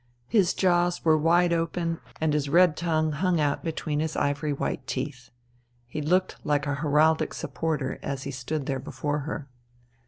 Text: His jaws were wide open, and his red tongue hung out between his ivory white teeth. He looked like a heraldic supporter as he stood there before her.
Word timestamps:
His 0.27 0.55
jaws 0.55 1.05
were 1.05 1.15
wide 1.15 1.53
open, 1.53 1.99
and 2.19 2.33
his 2.33 2.49
red 2.49 2.75
tongue 2.75 3.11
hung 3.11 3.39
out 3.39 3.63
between 3.63 3.99
his 3.99 4.15
ivory 4.15 4.51
white 4.51 4.87
teeth. 4.87 5.29
He 5.85 6.01
looked 6.01 6.37
like 6.43 6.65
a 6.65 6.73
heraldic 6.73 7.35
supporter 7.35 7.99
as 8.01 8.23
he 8.23 8.31
stood 8.31 8.65
there 8.65 8.79
before 8.79 9.19
her. 9.19 9.47